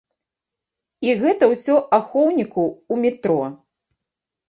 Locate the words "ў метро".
2.93-3.41